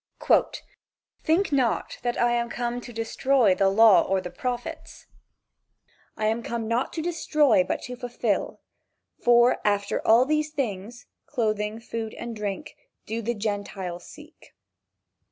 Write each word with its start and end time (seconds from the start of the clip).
"Think 1.23 1.51
not 1.51 1.99
that 2.01 2.19
I 2.19 2.31
am 2.31 2.49
come 2.49 2.81
to 2.81 2.91
destroy 2.91 3.53
the 3.53 3.69
law 3.69 4.01
or 4.01 4.19
the 4.19 4.31
prophets, 4.31 5.05
I 6.17 6.25
am 6.25 6.41
not 6.41 6.43
come 6.85 6.91
to 6.93 7.01
destroy, 7.03 7.63
but 7.63 7.83
to 7.83 7.95
fulfill." 7.95 8.61
"For 9.23 9.59
after 9.63 10.01
all 10.01 10.25
these 10.25 10.49
things, 10.49 11.05
(clothing, 11.27 11.79
food 11.79 12.15
and 12.15 12.35
drink) 12.35 12.75
do 13.05 13.21
the 13.21 13.35
Gentiles 13.35 14.07
seek." 14.07 14.55